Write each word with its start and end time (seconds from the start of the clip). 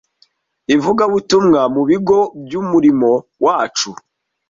Ivugabutumwa 0.75 1.61
mu 1.73 1.81
Bigo 1.89 2.19
by’Umurimo 2.45 3.11
wacu 3.45 3.89